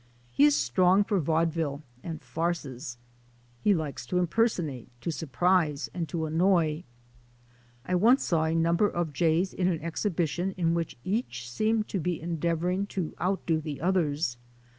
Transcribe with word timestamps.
He 0.31 0.45
is 0.45 0.55
strong 0.55 1.03
for 1.03 1.19
vaudeville 1.19 1.83
and 2.03 2.23
farces; 2.23 2.97
he 3.61 3.75
likes 3.75 4.03
to 4.07 4.17
impersonate, 4.17 4.89
to 5.01 5.11
surprise, 5.11 5.91
and 5.93 6.09
to 6.09 6.25
annoy. 6.25 6.85
I 7.85 7.93
once 7.93 8.23
saw 8.23 8.45
a 8.45 8.55
number 8.55 8.89
of 8.89 9.13
jays 9.13 9.53
in 9.53 9.67
an 9.67 9.77
exhibi 9.81 10.27
tion 10.27 10.53
in 10.57 10.73
which 10.73 10.97
each 11.03 11.47
seemed 11.47 11.87
to 11.89 11.99
be 11.99 12.19
endeavouring 12.19 12.87
to 12.87 13.13
outdo 13.21 13.61
the 13.61 13.79
others. 13.79 14.37